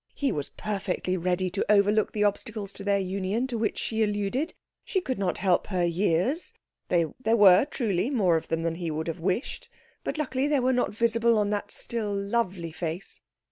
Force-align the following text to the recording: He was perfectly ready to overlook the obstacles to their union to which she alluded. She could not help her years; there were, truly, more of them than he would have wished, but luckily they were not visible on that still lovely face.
He 0.15 0.31
was 0.31 0.49
perfectly 0.57 1.15
ready 1.15 1.51
to 1.51 1.71
overlook 1.71 2.11
the 2.11 2.23
obstacles 2.23 2.73
to 2.73 2.83
their 2.83 2.97
union 2.97 3.45
to 3.45 3.55
which 3.59 3.77
she 3.77 4.01
alluded. 4.01 4.55
She 4.83 4.99
could 4.99 5.19
not 5.19 5.37
help 5.37 5.67
her 5.67 5.83
years; 5.85 6.53
there 6.89 7.13
were, 7.37 7.65
truly, 7.65 8.09
more 8.09 8.35
of 8.35 8.47
them 8.47 8.63
than 8.63 8.73
he 8.77 8.89
would 8.89 9.05
have 9.07 9.19
wished, 9.19 9.69
but 10.03 10.17
luckily 10.17 10.47
they 10.47 10.59
were 10.59 10.73
not 10.73 10.91
visible 10.95 11.37
on 11.37 11.51
that 11.51 11.69
still 11.69 12.11
lovely 12.15 12.71
face. 12.71 13.21